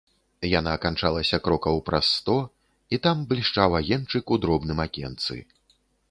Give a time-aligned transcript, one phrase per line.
[0.59, 2.37] Яна канчалася крокаў праз сто,
[2.97, 5.37] і там блішчаў агеньчык у дробным акенцы.